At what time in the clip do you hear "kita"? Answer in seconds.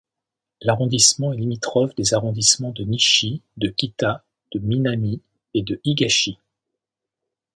3.69-4.25